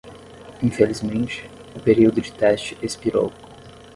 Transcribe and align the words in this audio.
Infelizmente, 0.63 1.47
o 1.75 1.79
período 1.79 2.19
de 2.21 2.31
teste 2.31 2.75
expirou. 2.81 3.31